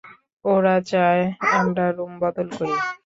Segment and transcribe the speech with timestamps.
[0.45, 1.23] ওরা চায়
[1.57, 2.75] আমরা রুম বদল করি।